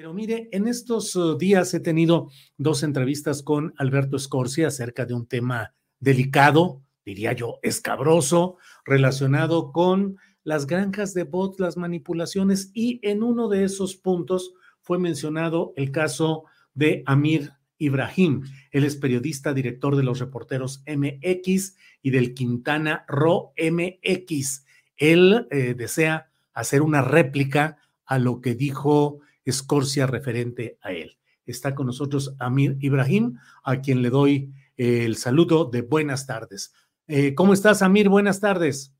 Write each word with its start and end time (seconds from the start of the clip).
Pero 0.00 0.14
mire, 0.14 0.48
en 0.52 0.66
estos 0.66 1.14
uh, 1.14 1.36
días 1.36 1.74
he 1.74 1.80
tenido 1.80 2.30
dos 2.56 2.82
entrevistas 2.84 3.42
con 3.42 3.74
Alberto 3.76 4.18
Scorsia 4.18 4.68
acerca 4.68 5.04
de 5.04 5.12
un 5.12 5.26
tema 5.26 5.74
delicado, 5.98 6.80
diría 7.04 7.34
yo, 7.34 7.58
escabroso, 7.62 8.56
relacionado 8.86 9.72
con 9.72 10.16
las 10.42 10.66
granjas 10.66 11.12
de 11.12 11.24
bots, 11.24 11.60
las 11.60 11.76
manipulaciones, 11.76 12.70
y 12.72 12.98
en 13.02 13.22
uno 13.22 13.50
de 13.50 13.64
esos 13.64 13.94
puntos 13.94 14.54
fue 14.80 14.98
mencionado 14.98 15.74
el 15.76 15.92
caso 15.92 16.44
de 16.72 17.02
Amir 17.04 17.52
Ibrahim. 17.76 18.44
Él 18.70 18.84
es 18.84 18.96
periodista, 18.96 19.52
director 19.52 19.96
de 19.96 20.02
los 20.02 20.18
reporteros 20.18 20.82
MX 20.86 21.76
y 22.00 22.08
del 22.08 22.32
Quintana 22.32 23.04
Ro 23.06 23.52
MX. 23.58 24.64
Él 24.96 25.46
eh, 25.50 25.74
desea 25.76 26.30
hacer 26.54 26.80
una 26.80 27.02
réplica 27.02 27.76
a 28.06 28.18
lo 28.18 28.40
que 28.40 28.54
dijo 28.54 29.20
Escorcia 29.44 30.06
referente 30.06 30.78
a 30.82 30.92
él. 30.92 31.16
Está 31.46 31.74
con 31.74 31.86
nosotros 31.86 32.36
Amir 32.38 32.76
Ibrahim, 32.80 33.38
a 33.64 33.80
quien 33.80 34.02
le 34.02 34.10
doy 34.10 34.52
el 34.76 35.16
saludo 35.16 35.64
de 35.64 35.82
buenas 35.82 36.26
tardes. 36.26 36.74
Eh, 37.08 37.34
¿Cómo 37.34 37.52
estás, 37.52 37.82
Amir? 37.82 38.08
Buenas 38.08 38.40
tardes. 38.40 38.96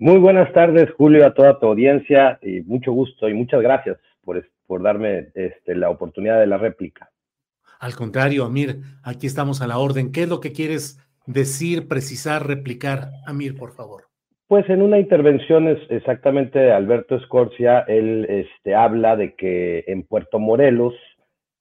Muy 0.00 0.18
buenas 0.18 0.52
tardes, 0.52 0.90
Julio, 0.96 1.26
a 1.26 1.34
toda 1.34 1.58
tu 1.58 1.66
audiencia 1.66 2.38
y 2.42 2.60
mucho 2.62 2.92
gusto 2.92 3.28
y 3.28 3.34
muchas 3.34 3.62
gracias 3.62 3.98
por, 4.22 4.44
por 4.66 4.82
darme 4.82 5.30
este, 5.34 5.74
la 5.74 5.90
oportunidad 5.90 6.38
de 6.38 6.46
la 6.46 6.58
réplica. 6.58 7.10
Al 7.80 7.94
contrario, 7.94 8.44
Amir, 8.44 8.80
aquí 9.02 9.26
estamos 9.26 9.60
a 9.60 9.66
la 9.66 9.78
orden. 9.78 10.12
¿Qué 10.12 10.24
es 10.24 10.28
lo 10.28 10.40
que 10.40 10.52
quieres 10.52 10.98
decir, 11.26 11.88
precisar, 11.88 12.46
replicar? 12.46 13.10
Amir, 13.26 13.56
por 13.56 13.72
favor. 13.72 14.07
Pues 14.48 14.66
en 14.70 14.80
una 14.80 14.98
intervención 14.98 15.68
es 15.68 15.78
exactamente 15.90 16.58
de 16.58 16.72
Alberto 16.72 17.16
Escorcia, 17.16 17.80
él 17.80 18.24
este, 18.30 18.74
habla 18.74 19.14
de 19.14 19.34
que 19.34 19.84
en 19.86 20.04
Puerto 20.04 20.38
Morelos, 20.38 20.94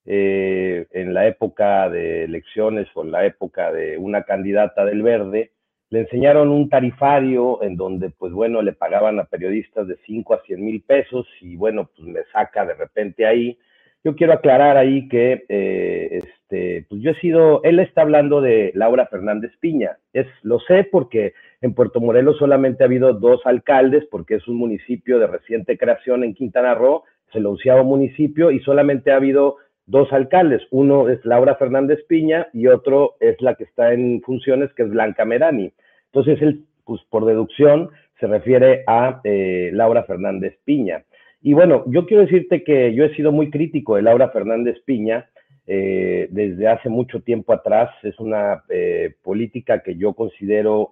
eh, 0.05 0.87
en 0.91 1.13
la 1.13 1.27
época 1.27 1.89
de 1.89 2.23
elecciones 2.23 2.87
o 2.95 3.03
en 3.03 3.11
la 3.11 3.25
época 3.25 3.73
de 3.73 3.97
una 3.97 4.23
candidata 4.23 4.85
del 4.85 5.03
Verde, 5.03 5.51
le 5.89 5.99
enseñaron 5.99 6.47
un 6.47 6.69
tarifario 6.69 7.61
en 7.61 7.75
donde, 7.75 8.09
pues 8.09 8.31
bueno, 8.31 8.61
le 8.61 8.71
pagaban 8.71 9.19
a 9.19 9.25
periodistas 9.25 9.85
de 9.85 9.97
5 10.05 10.35
a 10.35 10.41
100 10.43 10.63
mil 10.63 10.81
pesos 10.81 11.27
y 11.41 11.57
bueno, 11.57 11.89
pues 11.93 12.07
me 12.07 12.21
saca 12.31 12.65
de 12.65 12.75
repente 12.75 13.25
ahí. 13.25 13.59
Yo 14.03 14.15
quiero 14.15 14.33
aclarar 14.33 14.77
ahí 14.77 15.07
que, 15.09 15.45
eh, 15.49 16.19
este, 16.23 16.85
pues 16.89 17.01
yo 17.01 17.11
he 17.11 17.19
sido, 17.19 17.61
él 17.63 17.79
está 17.79 18.01
hablando 18.01 18.41
de 18.41 18.71
Laura 18.75 19.07
Fernández 19.07 19.51
Piña, 19.59 19.97
es, 20.13 20.27
lo 20.43 20.59
sé 20.61 20.83
porque 20.89 21.33
en 21.61 21.73
Puerto 21.73 21.99
Morelos 21.99 22.37
solamente 22.37 22.83
ha 22.83 22.87
habido 22.87 23.13
dos 23.13 23.41
alcaldes 23.45 24.05
porque 24.09 24.35
es 24.35 24.47
un 24.47 24.55
municipio 24.55 25.19
de 25.19 25.27
reciente 25.27 25.77
creación 25.77 26.23
en 26.23 26.33
Quintana 26.33 26.75
Roo, 26.75 27.03
es 27.29 27.35
el 27.35 27.45
onceavo 27.45 27.83
municipio 27.83 28.51
y 28.51 28.59
solamente 28.61 29.11
ha 29.11 29.17
habido 29.17 29.57
dos 29.87 30.11
alcaldes. 30.13 30.61
Uno 30.69 31.09
es 31.09 31.23
Laura 31.25 31.55
Fernández 31.55 31.99
Piña 32.07 32.47
y 32.53 32.67
otro 32.67 33.15
es 33.19 33.41
la 33.41 33.55
que 33.55 33.63
está 33.63 33.93
en 33.93 34.21
funciones, 34.21 34.71
que 34.73 34.83
es 34.83 34.89
Blanca 34.89 35.25
Merani. 35.25 35.73
Entonces, 36.11 36.41
él, 36.41 36.65
pues 36.85 37.01
por 37.09 37.25
deducción, 37.25 37.89
se 38.19 38.27
refiere 38.27 38.83
a 38.87 39.21
eh, 39.23 39.71
Laura 39.73 40.03
Fernández 40.03 40.57
Piña. 40.63 41.03
Y 41.41 41.53
bueno, 41.53 41.83
yo 41.87 42.05
quiero 42.05 42.23
decirte 42.23 42.63
que 42.63 42.93
yo 42.93 43.05
he 43.05 43.15
sido 43.15 43.31
muy 43.31 43.49
crítico 43.49 43.95
de 43.95 44.01
Laura 44.01 44.29
Fernández 44.29 44.77
Piña 44.85 45.29
eh, 45.65 46.27
desde 46.31 46.67
hace 46.67 46.89
mucho 46.89 47.21
tiempo 47.21 47.53
atrás. 47.53 47.89
Es 48.03 48.19
una 48.19 48.63
eh, 48.69 49.15
política 49.23 49.81
que 49.83 49.95
yo 49.95 50.13
considero 50.13 50.89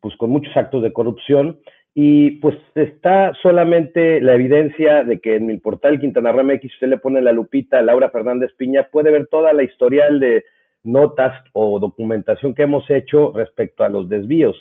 pues 0.00 0.16
con 0.16 0.30
muchos 0.30 0.56
actos 0.56 0.82
de 0.82 0.92
corrupción 0.92 1.58
y 1.94 2.32
pues 2.32 2.56
está 2.74 3.32
solamente 3.42 4.20
la 4.20 4.34
evidencia 4.34 5.02
de 5.02 5.20
que 5.20 5.36
en 5.36 5.50
el 5.50 5.60
portal 5.60 5.98
Quintana 5.98 6.32
Roo 6.32 6.44
MX 6.44 6.64
usted 6.74 6.88
le 6.88 6.98
pone 6.98 7.20
la 7.20 7.32
lupita 7.32 7.82
Laura 7.82 8.10
Fernández 8.10 8.52
Piña, 8.56 8.88
puede 8.90 9.10
ver 9.10 9.26
toda 9.26 9.52
la 9.52 9.64
historial 9.64 10.20
de 10.20 10.44
notas 10.84 11.32
o 11.52 11.80
documentación 11.80 12.54
que 12.54 12.62
hemos 12.62 12.88
hecho 12.90 13.32
respecto 13.34 13.82
a 13.84 13.88
los 13.88 14.08
desvíos. 14.08 14.56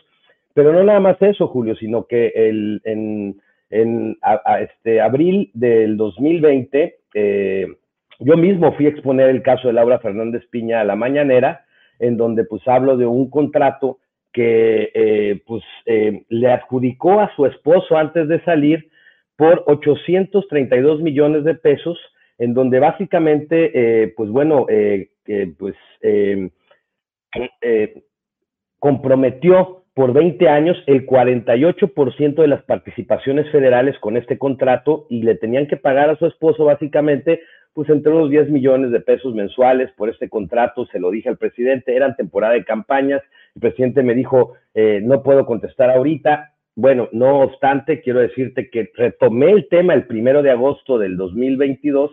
Pero 0.54 0.74
no 0.74 0.84
nada 0.84 1.00
más 1.00 1.22
eso, 1.22 1.48
Julio, 1.48 1.76
sino 1.76 2.08
que 2.08 2.34
el, 2.36 2.82
en, 2.84 3.40
en 3.70 4.18
este 4.62 5.02
abril 5.02 5.52
del 5.54 5.98
2020, 5.98 6.98
eh, 7.14 7.68
yo 8.20 8.36
mismo 8.36 8.74
fui 8.74 8.86
a 8.86 8.90
exponer 8.90 9.30
el 9.30 9.42
caso 9.42 9.68
de 9.68 9.74
Laura 9.74 10.00
Fernández 10.00 10.44
Piña 10.52 10.82
a 10.82 10.84
la 10.84 10.96
mañanera, 10.96 11.66
en 12.00 12.18
donde 12.18 12.44
pues 12.44 12.68
hablo 12.68 12.98
de 12.98 13.06
un 13.06 13.30
contrato 13.30 14.00
que 14.34 14.92
eh, 14.94 15.42
pues 15.46 15.64
eh, 15.86 16.24
le 16.30 16.52
adjudicó 16.52 17.20
a 17.20 17.34
su 17.36 17.46
esposo 17.46 17.98
antes 17.98 18.28
de 18.28 18.44
salir 18.44 18.90
por 19.36 19.64
832 19.68 21.02
millones 21.02 21.44
de 21.46 21.56
pesos, 21.56 21.98
en 22.38 22.54
donde 22.54 22.80
básicamente, 22.80 23.72
eh, 23.74 24.14
pues 24.16 24.30
bueno, 24.30 24.66
pues 25.58 25.76
comprometió 28.80 29.84
por 30.00 30.14
20 30.14 30.48
años 30.48 30.82
el 30.88 31.06
48% 31.06 32.36
de 32.36 32.48
las 32.48 32.64
participaciones 32.64 33.52
federales 33.52 34.00
con 34.00 34.16
este 34.16 34.38
contrato 34.38 35.08
y 35.10 35.24
le 35.24 35.36
tenían 35.36 35.68
que 35.68 35.76
pagar 35.76 36.10
a 36.10 36.16
su 36.16 36.26
esposo 36.26 36.64
básicamente 36.64 37.42
pues 37.74 37.90
entre 37.90 38.14
unos 38.14 38.30
10 38.30 38.50
millones 38.50 38.92
de 38.92 39.02
pesos 39.02 39.36
mensuales 39.36 39.92
por 39.98 40.08
este 40.08 40.30
contrato, 40.30 40.86
se 40.86 41.02
lo 41.02 41.12
dije 41.12 41.28
al 41.28 41.38
presidente, 41.38 41.98
eran 41.98 42.16
temporada 42.16 42.54
de 42.54 42.64
campañas, 42.64 43.22
el 43.56 43.60
presidente 43.62 44.02
me 44.02 44.16
dijo, 44.16 44.54
eh, 44.74 45.02
no 45.04 45.22
puedo 45.22 45.46
contestar 45.46 45.90
ahorita. 45.90 46.54
Bueno, 46.78 47.10
no 47.12 47.42
obstante, 47.42 48.00
quiero 48.00 48.22
decirte 48.22 48.70
que 48.70 48.90
retomé 48.96 49.52
el 49.52 49.68
tema 49.68 49.96
el 49.96 50.08
primero 50.08 50.42
de 50.42 50.52
agosto 50.52 50.98
del 50.98 51.18
2022 51.18 52.12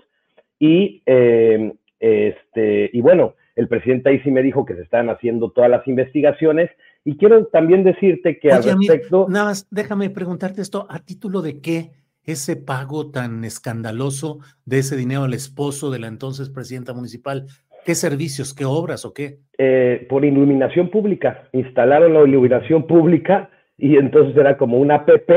y, 0.59 1.03
eh, 1.07 1.73
este, 2.01 2.91
y 2.93 3.01
bueno, 3.01 3.35
el 3.55 3.69
presidente 3.69 4.11
ahí 4.11 4.19
sí 4.25 4.33
me 4.33 4.43
dijo 4.43 4.67
que 4.67 4.75
se 4.75 4.83
están 4.83 5.09
haciendo 5.09 5.51
todas 5.51 5.71
las 5.71 5.87
investigaciones 5.87 6.69
y 7.07 7.17
quiero 7.17 7.47
también 7.47 7.85
decirte 7.85 8.37
que 8.41 8.51
al 8.51 8.65
respecto... 8.65 9.27
nada 9.29 9.47
más, 9.47 9.69
déjame 9.71 10.11
preguntarte 10.11 10.61
esto, 10.61 10.89
¿a 10.91 10.99
título 10.99 11.41
de 11.41 11.61
qué 11.61 11.93
ese 12.25 12.57
pago 12.57 13.13
tan 13.13 13.45
escandaloso 13.45 14.41
de 14.65 14.79
ese 14.79 14.97
dinero 14.97 15.23
al 15.23 15.33
esposo 15.33 15.93
de 15.93 16.01
la 16.01 16.09
entonces 16.09 16.51
presidenta 16.51 16.95
municipal? 16.95 17.47
¿Qué 17.85 17.95
servicios, 17.95 18.53
qué 18.53 18.65
obras 18.65 19.05
o 19.05 19.15
qué? 19.15 19.39
Eh, 19.57 20.05
por 20.11 20.25
iluminación 20.25 20.91
pública. 20.91 21.49
Instalaron 21.53 22.13
la 22.13 22.25
iluminación 22.25 22.89
pública 22.89 23.51
y 23.79 23.99
entonces 23.99 24.37
era 24.37 24.59
como 24.59 24.79
una 24.79 24.97
APP 24.97 25.31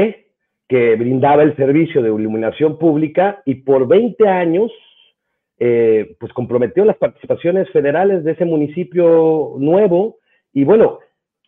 que 0.67 0.95
brindaba 0.95 1.43
el 1.43 1.55
servicio 1.55 2.01
de 2.01 2.09
iluminación 2.09 2.79
pública 2.79 3.43
y 3.45 3.55
por 3.55 3.87
20 3.87 4.27
años 4.27 4.71
eh, 5.59 6.15
pues 6.19 6.33
comprometió 6.33 6.83
las 6.83 6.97
participaciones 6.97 7.69
federales 7.69 8.23
de 8.23 8.31
ese 8.31 8.45
municipio 8.45 9.53
nuevo 9.59 10.17
y 10.51 10.63
bueno, 10.63 10.99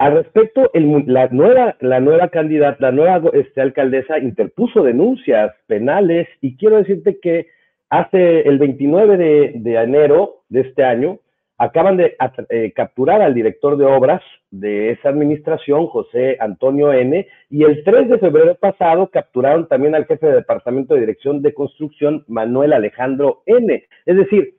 al 0.02 0.14
respecto, 0.14 0.72
la, 0.74 1.28
nueva, 1.28 1.76
la 1.80 2.00
nueva 2.00 2.30
candidata, 2.30 2.78
la 2.80 2.92
nueva 2.92 3.22
este, 3.34 3.62
alcaldesa 3.62 4.18
interpuso 4.18 4.82
denuncias 4.82 5.54
penales 5.68 6.28
y 6.42 6.58
quiero 6.58 6.78
decirte 6.78 7.20
que 7.22 7.50
hace 7.88 8.40
el 8.42 8.58
29 8.58 9.18
de, 9.18 9.76
enero 9.76 10.42
de 10.50 10.62
este 10.62 10.84
año, 10.84 11.20
acaban 11.60 11.98
de 11.98 12.18
eh, 12.50 12.74
capturar 12.76 13.22
al 13.22 13.36
director 13.36 13.78
de 13.78 13.86
obras 13.86 14.24
de 14.50 14.90
esa 14.90 15.10
administración, 15.10 15.86
José 15.86 16.36
Antonio 16.40 16.92
N., 16.92 17.28
y 17.52 17.64
el 17.64 17.84
3 17.84 18.10
de 18.10 18.18
febrero 18.18 18.56
pasado 18.56 19.06
capturaron 19.06 19.68
también 19.68 19.94
al 19.94 20.08
jefe 20.08 20.26
de 20.26 20.34
departamento 20.34 20.96
de 20.96 21.02
dirección 21.02 21.44
de 21.44 21.54
construcción, 21.54 22.26
Manuel 22.28 22.74
Alejandro 22.74 23.44
N. 23.46 23.84
Es 24.08 24.16
decir, 24.16 24.56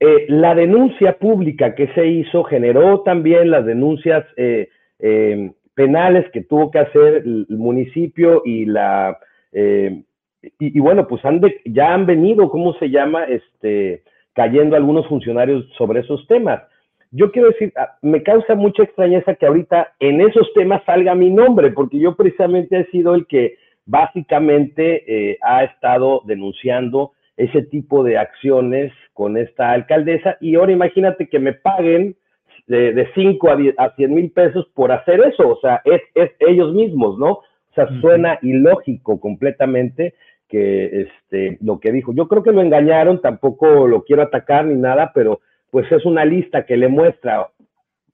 eh, 0.00 0.26
la 0.28 0.54
denuncia 0.54 1.18
pública 1.18 1.74
que 1.74 1.88
se 1.94 2.06
hizo 2.06 2.42
generó 2.44 3.00
también 3.00 3.50
las 3.50 3.64
denuncias 3.66 4.24
eh, 4.36 4.68
penales 5.74 6.30
que 6.32 6.42
tuvo 6.42 6.70
que 6.70 6.78
hacer 6.78 7.22
el 7.24 7.46
municipio 7.50 8.42
y 8.44 8.66
la 8.66 9.18
y, 10.58 10.80
bueno, 10.80 11.06
pues 11.06 11.24
han 11.24 11.40
ya 11.66 11.92
han 11.92 12.06
venido, 12.06 12.48
¿cómo 12.48 12.72
se 12.74 12.88
llama? 12.88 13.24
Este, 13.24 14.02
cayendo 14.32 14.76
algunos 14.76 15.06
funcionarios 15.06 15.66
sobre 15.76 16.00
esos 16.00 16.26
temas. 16.26 16.62
Yo 17.10 17.30
quiero 17.32 17.48
decir, 17.48 17.72
ah, 17.76 17.96
me 18.02 18.22
causa 18.22 18.54
mucha 18.54 18.84
extrañeza 18.84 19.34
que 19.34 19.46
ahorita 19.46 19.94
en 19.98 20.20
esos 20.20 20.52
temas 20.54 20.82
salga 20.84 21.14
mi 21.14 21.30
nombre, 21.30 21.72
porque 21.72 21.98
yo 21.98 22.14
precisamente 22.14 22.78
he 22.78 22.86
sido 22.86 23.14
el 23.14 23.26
que 23.26 23.56
básicamente 23.84 25.04
eh, 25.06 25.38
ha 25.42 25.64
estado 25.64 26.22
denunciando 26.24 27.12
ese 27.36 27.62
tipo 27.62 28.04
de 28.04 28.18
acciones 28.18 28.92
con 29.20 29.36
esta 29.36 29.72
alcaldesa 29.72 30.38
y 30.40 30.54
ahora 30.54 30.72
imagínate 30.72 31.28
que 31.28 31.38
me 31.38 31.52
paguen 31.52 32.16
de 32.66 33.06
5 33.14 33.50
a, 33.50 33.84
a 33.84 33.94
100 33.94 34.14
mil 34.14 34.30
pesos 34.30 34.66
por 34.72 34.92
hacer 34.92 35.20
eso, 35.20 35.46
o 35.46 35.60
sea, 35.60 35.82
es, 35.84 36.00
es 36.14 36.30
ellos 36.38 36.72
mismos, 36.72 37.18
¿no? 37.18 37.32
O 37.32 37.74
sea, 37.74 37.86
suena 38.00 38.38
ilógico 38.40 39.20
completamente 39.20 40.14
que 40.48 41.02
este, 41.02 41.58
lo 41.60 41.80
que 41.80 41.92
dijo. 41.92 42.14
Yo 42.14 42.28
creo 42.28 42.42
que 42.42 42.52
lo 42.52 42.62
engañaron, 42.62 43.20
tampoco 43.20 43.86
lo 43.86 44.04
quiero 44.04 44.22
atacar 44.22 44.64
ni 44.64 44.80
nada, 44.80 45.12
pero 45.14 45.40
pues 45.70 45.84
es 45.92 46.06
una 46.06 46.24
lista 46.24 46.64
que 46.64 46.78
le 46.78 46.88
muestra 46.88 47.48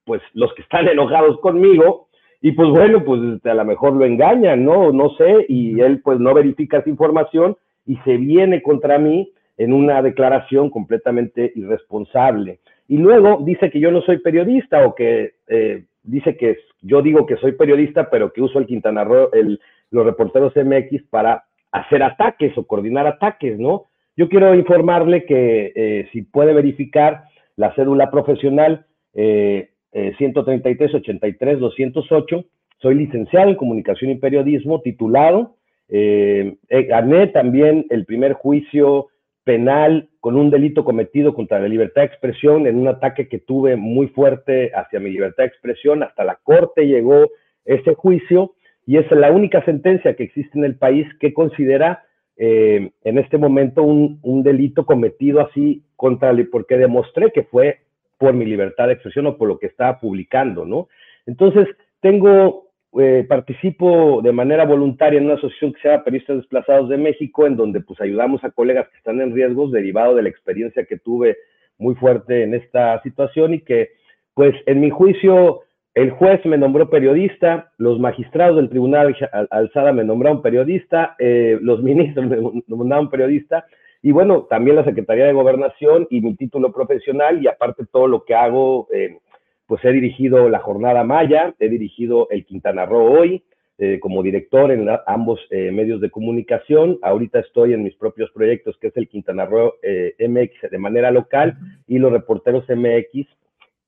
pues 0.03 0.21
los 0.33 0.53
que 0.55 0.63
están 0.63 0.89
enojados 0.89 1.39
conmigo 1.39 2.09
y 2.41 2.51
pues 2.51 2.67
bueno, 2.67 3.05
pues 3.05 3.21
este, 3.35 3.49
a 3.49 3.53
lo 3.53 3.63
mejor 3.63 3.93
lo 3.93 4.03
engañan, 4.03 4.65
¿no? 4.65 4.91
No 4.91 5.11
sé, 5.11 5.45
y 5.47 5.79
él 5.79 6.01
pues 6.01 6.19
no 6.19 6.33
verifica 6.33 6.79
esa 6.79 6.89
información 6.89 7.55
y 7.85 7.95
se 8.03 8.17
viene 8.17 8.61
contra 8.61 8.99
mí 8.99 9.31
en 9.57 9.73
una 9.73 10.01
declaración 10.01 10.69
completamente 10.69 11.51
irresponsable. 11.55 12.59
Y 12.87 12.97
luego 12.97 13.41
dice 13.43 13.69
que 13.69 13.79
yo 13.79 13.91
no 13.91 14.01
soy 14.01 14.19
periodista 14.19 14.85
o 14.85 14.95
que 14.95 15.33
eh, 15.47 15.83
dice 16.03 16.37
que 16.37 16.57
yo 16.81 17.01
digo 17.01 17.25
que 17.25 17.37
soy 17.37 17.53
periodista, 17.53 18.09
pero 18.09 18.31
que 18.31 18.41
uso 18.41 18.59
el 18.59 18.65
Quintana 18.65 19.03
Roo, 19.03 19.29
el, 19.33 19.59
los 19.91 20.05
reporteros 20.05 20.53
MX 20.55 21.03
para 21.09 21.43
hacer 21.71 22.01
ataques 22.03 22.57
o 22.57 22.65
coordinar 22.65 23.07
ataques, 23.07 23.59
¿no? 23.59 23.87
Yo 24.15 24.29
quiero 24.29 24.55
informarle 24.55 25.25
que 25.25 25.71
eh, 25.75 26.09
si 26.11 26.23
puede 26.23 26.53
verificar 26.53 27.25
la 27.55 27.73
cédula 27.75 28.09
profesional 28.09 28.85
eh, 29.13 29.69
eh, 29.91 30.13
133 30.17 30.95
83 30.95 31.59
208, 31.59 32.45
soy 32.79 32.95
licenciado 32.95 33.49
en 33.49 33.55
comunicación 33.55 34.11
y 34.11 34.15
periodismo, 34.15 34.81
titulado. 34.81 35.55
Gané 35.89 37.27
también 37.27 37.85
el 37.89 38.05
primer 38.05 38.33
juicio 38.33 39.07
penal 39.47 40.09
con 40.19 40.35
un 40.35 40.49
delito 40.51 40.83
cometido 40.83 41.33
contra 41.33 41.57
la 41.57 41.69
libertad 41.69 42.01
de 42.01 42.07
expresión 42.07 42.67
en 42.67 42.77
un 42.77 42.89
ataque 42.89 43.29
que 43.29 43.39
tuve 43.39 43.77
muy 43.77 44.07
fuerte 44.09 44.71
hacia 44.75 44.99
mi 44.99 45.09
libertad 45.09 45.43
de 45.43 45.47
expresión. 45.47 46.03
Hasta 46.03 46.25
la 46.25 46.35
corte 46.43 46.85
llegó 46.85 47.31
ese 47.63 47.95
juicio 47.95 48.55
y 48.85 48.97
es 48.97 49.09
la 49.09 49.31
única 49.31 49.63
sentencia 49.63 50.17
que 50.17 50.23
existe 50.23 50.59
en 50.59 50.65
el 50.65 50.75
país 50.75 51.07
que 51.21 51.33
considera 51.33 52.03
eh, 52.35 52.91
en 53.05 53.17
este 53.17 53.37
momento 53.37 53.83
un, 53.83 54.43
delito 54.43 54.85
cometido 54.85 55.39
así 55.39 55.85
contra, 55.95 56.35
porque 56.51 56.77
demostré 56.77 57.31
que 57.31 57.43
fue 57.43 57.79
por 58.17 58.33
mi 58.33 58.45
libertad 58.45 58.87
de 58.87 58.93
expresión 58.93 59.27
o 59.27 59.37
por 59.37 59.47
lo 59.47 59.59
que 59.59 59.67
estaba 59.67 59.97
publicando, 60.01 60.65
¿no? 60.65 60.89
Entonces, 61.25 61.67
tengo, 62.01 62.66
eh, 62.99 63.25
participo 63.27 64.21
de 64.21 64.31
manera 64.31 64.65
voluntaria 64.65 65.19
en 65.19 65.25
una 65.25 65.35
asociación 65.35 65.73
que 65.73 65.81
se 65.81 65.89
llama 65.89 66.03
Periodistas 66.03 66.37
Desplazados 66.37 66.89
de 66.89 66.97
México, 66.97 67.45
en 67.45 67.55
donde 67.55 67.81
pues 67.81 67.99
ayudamos 68.01 68.43
a 68.43 68.51
colegas 68.51 68.87
que 68.89 68.97
están 68.97 69.21
en 69.21 69.33
riesgos 69.33 69.71
derivado 69.71 70.15
de 70.15 70.23
la 70.23 70.29
experiencia 70.29 70.85
que 70.85 70.97
tuve 70.97 71.37
muy 71.77 71.95
fuerte 71.95 72.43
en 72.43 72.53
esta 72.53 73.01
situación 73.03 73.53
y 73.53 73.61
que, 73.61 73.91
pues, 74.33 74.55
en 74.65 74.81
mi 74.81 74.89
juicio, 74.89 75.61
el 75.93 76.11
juez 76.11 76.45
me 76.45 76.57
nombró 76.57 76.89
periodista, 76.89 77.71
los 77.77 77.99
magistrados 77.99 78.57
del 78.57 78.69
Tribunal 78.69 79.15
Alzada 79.49 79.93
me 79.93 80.03
nombraron 80.03 80.41
periodista, 80.41 81.15
eh, 81.19 81.57
los 81.61 81.81
ministros 81.83 82.27
me 82.27 82.63
nombraron 82.67 83.09
periodista, 83.09 83.65
y 84.01 84.11
bueno, 84.11 84.43
también 84.43 84.75
la 84.75 84.85
Secretaría 84.85 85.25
de 85.25 85.33
Gobernación 85.33 86.07
y 86.09 86.21
mi 86.21 86.35
título 86.35 86.71
profesional, 86.71 87.41
y 87.41 87.47
aparte 87.47 87.85
todo 87.91 88.07
lo 88.07 88.23
que 88.25 88.35
hago, 88.35 88.87
eh, 88.93 89.17
pues 89.67 89.83
he 89.85 89.91
dirigido 89.91 90.49
la 90.49 90.59
Jornada 90.59 91.03
Maya, 91.03 91.53
he 91.59 91.69
dirigido 91.69 92.27
el 92.31 92.45
Quintana 92.45 92.85
Roo 92.85 93.19
hoy, 93.19 93.43
eh, 93.77 93.99
como 93.99 94.23
director 94.23 94.71
en 94.71 94.87
ambos 95.05 95.39
medios 95.51 96.01
de 96.01 96.09
comunicación. 96.09 96.97
Ahorita 97.03 97.39
estoy 97.39 97.73
en 97.73 97.83
mis 97.83 97.95
propios 97.95 98.31
proyectos, 98.31 98.75
que 98.79 98.87
es 98.87 98.97
el 98.97 99.07
Quintana 99.07 99.45
Roo 99.45 99.75
MX 100.19 100.71
de 100.71 100.77
manera 100.79 101.11
local 101.11 101.57
y 101.85 101.99
los 101.99 102.11
reporteros 102.11 102.65
MX 102.67 103.27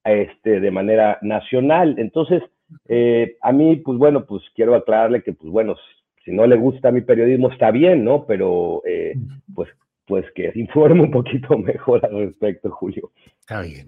este, 0.03 0.59
de 0.59 0.71
manera 0.71 1.17
nacional. 1.21 1.95
Entonces, 1.97 2.43
eh, 2.87 3.37
a 3.41 3.51
mí, 3.51 3.77
pues 3.77 3.97
bueno, 3.97 4.25
pues 4.25 4.43
quiero 4.55 4.75
aclararle 4.75 5.23
que, 5.23 5.33
pues 5.33 5.51
bueno, 5.51 5.75
si 6.23 6.31
no 6.31 6.45
le 6.47 6.55
gusta 6.55 6.91
mi 6.91 7.01
periodismo 7.01 7.51
está 7.51 7.71
bien, 7.71 8.03
¿no? 8.03 8.25
Pero, 8.25 8.81
eh, 8.85 9.13
pues, 9.53 9.69
pues 10.05 10.25
que 10.33 10.51
informe 10.55 11.01
un 11.01 11.11
poquito 11.11 11.57
mejor 11.57 12.05
al 12.05 12.27
respecto, 12.27 12.69
Julio. 12.71 13.11
Está 13.39 13.61
bien. 13.61 13.87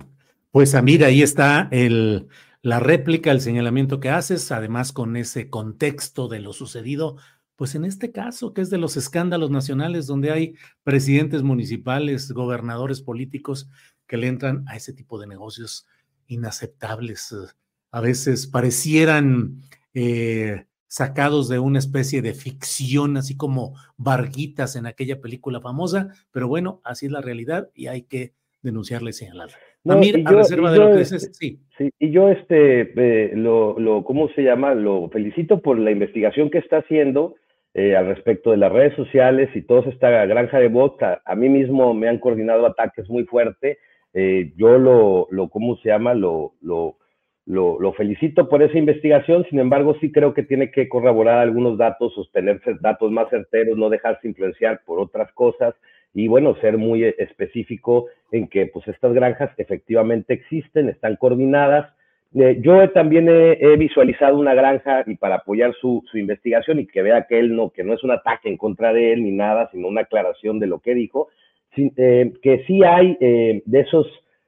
Pues, 0.52 0.76
Amir, 0.76 1.06
ahí 1.06 1.22
está 1.22 1.70
el, 1.72 2.28
la 2.62 2.80
réplica, 2.80 3.32
el 3.32 3.40
señalamiento 3.40 4.02
que 4.02 4.10
haces, 4.10 4.52
además 4.52 4.92
con 4.92 5.16
ese 5.16 5.50
contexto 5.50 6.28
de 6.28 6.42
lo 6.42 6.52
sucedido, 6.52 7.16
pues 7.56 7.76
en 7.76 7.86
este 7.86 8.12
caso, 8.12 8.54
que 8.54 8.62
es 8.62 8.70
de 8.70 8.78
los 8.78 8.98
escándalos 8.98 9.50
nacionales, 9.50 10.08
donde 10.08 10.32
hay 10.32 10.56
presidentes 10.84 11.42
municipales, 11.42 12.32
gobernadores 12.34 13.02
políticos 13.02 13.70
que 14.08 14.18
le 14.18 14.28
entran 14.28 14.66
a 14.68 14.76
ese 14.76 14.92
tipo 14.94 15.20
de 15.20 15.28
negocios 15.28 15.88
inaceptables. 16.28 17.32
Eh, 17.32 17.48
a 17.92 18.02
veces 18.02 18.48
parecieran 18.48 19.62
eh, 19.94 20.66
sacados 20.88 21.48
de 21.48 21.60
una 21.60 21.80
especie 21.80 22.22
de 22.22 22.34
ficción, 22.34 23.16
así 23.16 23.38
como 23.38 23.76
Varguitas 23.96 24.76
en 24.76 24.86
aquella 24.86 25.22
película 25.22 25.62
famosa, 25.62 26.10
pero 26.32 26.50
bueno, 26.50 26.82
así 26.84 27.06
es 27.06 27.12
la 27.14 27.22
realidad 27.22 27.70
y 27.74 27.88
hay 27.88 28.02
que 28.02 28.34
denunciarle 28.62 29.12
y 29.12 29.14
señalarla. 29.14 29.71
No, 29.84 29.94
a 29.94 30.32
reserva 30.32 30.72
de 30.72 30.78
lo 30.78 30.92
que 30.92 30.98
dices, 30.98 31.32
sí. 31.34 31.60
sí. 31.78 31.90
Y 31.98 32.12
yo, 32.12 32.30
este, 32.30 32.82
eh, 32.82 33.32
lo, 33.36 33.80
lo, 33.80 34.04
¿cómo 34.04 34.30
se 34.30 34.44
llama? 34.44 34.76
Lo 34.76 35.10
felicito 35.10 35.62
por 35.62 35.80
la 35.80 35.92
investigación 35.92 36.50
que 36.50 36.60
está 36.60 36.78
haciendo 36.78 37.36
al 37.74 38.06
respecto 38.08 38.52
de 38.52 38.58
las 38.58 38.72
redes 38.72 38.94
sociales 38.96 39.50
y 39.56 39.62
toda 39.62 39.90
esta 39.90 40.10
granja 40.26 40.60
de 40.60 40.68
bots. 40.68 41.02
A, 41.26 41.36
mí 41.36 41.48
mismo 41.48 41.94
me 41.94 42.10
han 42.10 42.20
coordinado 42.20 42.66
ataques 42.66 43.10
muy 43.10 43.24
fuertes 43.24 43.78
eh, 44.14 44.54
yo 44.58 44.78
lo, 44.78 45.28
lo, 45.32 45.50
¿cómo 45.50 45.78
se 45.78 45.90
llama? 45.90 46.14
Lo, 46.14 46.54
lo, 46.62 46.98
lo, 47.46 47.94
felicito 47.94 48.50
por 48.50 48.62
esa 48.62 48.78
investigación, 48.78 49.46
sin 49.50 49.60
embargo, 49.60 49.96
sí 50.00 50.12
creo 50.12 50.34
que 50.34 50.44
tiene 50.44 50.72
que 50.72 50.90
corroborar 50.90 51.40
algunos 51.40 51.78
datos, 51.78 52.14
sostenerse 52.14 52.76
datos 52.82 53.12
más 53.12 53.30
certeros, 53.30 53.78
no 53.78 53.90
dejarse 53.90 54.28
influenciar 54.28 54.82
por 54.86 55.00
otras 55.00 55.32
cosas 55.34 55.76
y, 56.14 56.28
bueno, 56.28 56.56
ser 56.62 56.78
muy 56.78 57.04
específico 57.04 58.08
en 58.32 58.48
que, 58.48 58.68
pues, 58.68 58.88
estas 58.88 59.14
granjas 59.14 59.52
efectivamente 59.58 60.34
existen, 60.34 60.90
están 60.90 61.16
coordinadas. 61.16 61.94
Eh, 62.34 62.60
yo 62.62 62.90
también 62.92 63.28
he, 63.30 63.76
visualizado 63.78 64.38
una 64.38 64.54
granja 64.54 65.04
y 65.06 65.16
para 65.16 65.36
apoyar 65.36 65.74
su, 65.80 66.04
su, 66.10 66.18
investigación 66.18 66.80
y 66.80 66.88
que 66.88 67.02
vea 67.02 67.26
que 67.28 67.40
él 67.40 67.56
no, 67.56 67.70
que 67.72 67.84
no 67.84 67.94
es 67.94 68.04
un 68.04 68.12
ataque 68.12 68.50
en 68.50 68.58
contra 68.58 68.94
de 68.94 69.14
él 69.14 69.24
ni 69.24 69.32
nada, 69.32 69.70
sino 69.72 69.88
una 69.88 70.02
aclaración 70.02 70.60
de 70.60 70.68
lo 70.68 70.80
que 70.80 70.94
dijo, 70.94 71.30
eh, 71.78 72.34
que 72.42 72.66
sí 72.66 72.84
hay 72.84 73.18
eh, 73.22 73.64
de 73.66 73.80
esos, 73.80 74.06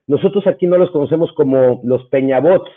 nosotros 0.08 0.46
aquí 0.46 0.68
no 0.68 0.78
los 0.78 0.92
conocemos 0.92 1.32
como 1.34 1.80
los 1.84 2.06
Peñabots, 2.08 2.70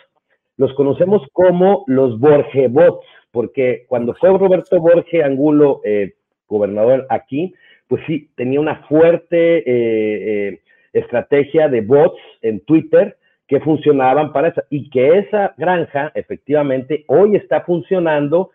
los 0.56 0.72
conocemos 0.74 1.22
como 1.32 1.82
los 1.88 2.20
Borgebots, 2.20 3.04
porque 3.32 3.86
cuando 3.88 4.14
fue 4.14 4.30
Roberto 4.30 4.80
Borge 4.80 5.24
Angulo 5.24 5.80
eh, 5.84 6.14
gobernador 6.46 7.06
aquí, 7.10 7.54
pues 7.88 8.02
sí, 8.06 8.30
tenía 8.36 8.60
una 8.60 8.84
fuerte 8.88 10.60
estrategia 10.92 11.68
de 11.68 11.80
bots 11.82 12.20
en 12.42 12.60
Twitter 12.60 13.16
que 13.46 13.60
funcionaban 13.60 14.32
para 14.32 14.48
eso, 14.48 14.62
y 14.70 14.90
que 14.90 15.18
esa 15.18 15.54
granja 15.56 16.10
efectivamente 16.14 17.04
hoy 17.06 17.36
está 17.36 17.60
funcionando 17.60 18.50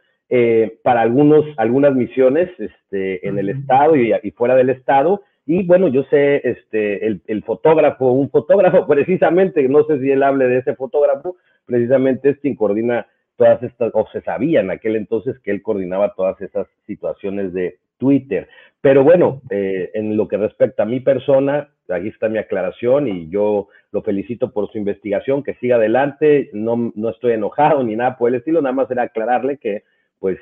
para 0.83 1.01
algunos, 1.01 1.45
algunas 1.57 1.93
misiones 1.93 2.49
este, 2.57 3.27
en 3.27 3.37
el 3.39 3.49
estado 3.49 3.95
y, 3.95 4.13
y, 4.23 4.31
fuera 4.31 4.55
del 4.55 4.69
estado, 4.69 5.21
y 5.45 5.63
bueno, 5.63 5.87
yo 5.87 6.03
sé, 6.03 6.41
este, 6.47 7.05
el, 7.05 7.43
fotógrafo, 7.43 8.11
un 8.11 8.29
fotógrafo 8.29 8.85
precisamente, 8.87 9.67
no 9.67 9.83
sé 9.85 9.99
si 9.99 10.11
él 10.11 10.23
hable 10.23 10.47
de 10.47 10.59
ese 10.59 10.75
fotógrafo, 10.75 11.37
precisamente 11.65 12.29
es 12.29 12.39
quien 12.39 12.55
coordina 12.55 13.07
todas 13.37 13.61
estas, 13.63 13.91
o 13.93 14.07
se 14.11 14.21
sabía 14.21 14.59
en 14.61 14.71
aquel 14.71 14.95
entonces 14.95 15.37
que 15.39 15.51
él 15.51 15.61
coordinaba 15.61 16.13
todas 16.13 16.39
esas 16.41 16.67
situaciones 16.85 17.53
de 17.53 17.79
Twitter. 18.01 18.49
Pero 18.81 19.03
bueno, 19.03 19.43
eh, 19.51 19.91
en 19.93 20.17
lo 20.17 20.27
que 20.27 20.37
respecta 20.37 20.83
a 20.83 20.87
mi 20.87 21.01
persona, 21.01 21.69
aquí 21.87 22.07
está 22.07 22.29
mi 22.29 22.39
aclaración 22.39 23.07
y 23.07 23.29
yo 23.29 23.67
lo 23.91 24.01
felicito 24.01 24.51
por 24.51 24.71
su 24.71 24.79
investigación, 24.79 25.43
que 25.43 25.53
siga 25.55 25.75
adelante, 25.75 26.49
no, 26.51 26.91
no 26.95 27.09
estoy 27.09 27.33
enojado 27.33 27.83
ni 27.83 27.95
nada 27.95 28.17
por 28.17 28.29
el 28.29 28.35
estilo, 28.35 28.59
nada 28.59 28.73
más 28.73 28.89
era 28.89 29.03
aclararle 29.03 29.57
que 29.57 29.83
pues, 30.17 30.39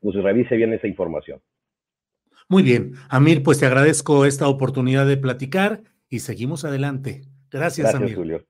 pues 0.00 0.16
revise 0.16 0.56
bien 0.56 0.72
esa 0.72 0.88
información. 0.88 1.40
Muy 2.48 2.64
bien, 2.64 2.94
Amir, 3.08 3.44
pues 3.44 3.60
te 3.60 3.66
agradezco 3.66 4.26
esta 4.26 4.48
oportunidad 4.48 5.06
de 5.06 5.16
platicar 5.16 5.82
y 6.08 6.18
seguimos 6.18 6.64
adelante. 6.64 7.22
Gracias, 7.52 7.92
Gracias 7.92 8.02
Amir. 8.02 8.16
Julio. 8.16 8.49